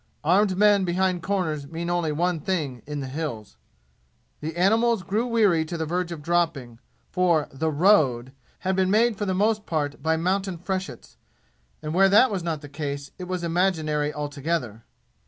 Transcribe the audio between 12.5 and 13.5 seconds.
the case it was